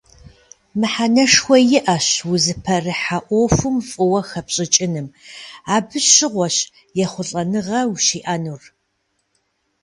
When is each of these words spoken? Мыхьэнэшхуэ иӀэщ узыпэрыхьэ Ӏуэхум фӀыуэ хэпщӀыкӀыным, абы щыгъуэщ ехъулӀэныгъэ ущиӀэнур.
Мыхьэнэшхуэ 0.79 1.57
иӀэщ 1.77 2.07
узыпэрыхьэ 2.33 3.17
Ӏуэхум 3.27 3.77
фӀыуэ 3.89 4.21
хэпщӀыкӀыным, 4.29 5.07
абы 5.75 5.97
щыгъуэщ 6.11 6.57
ехъулӀэныгъэ 7.03 7.79
ущиӀэнур. 7.93 8.63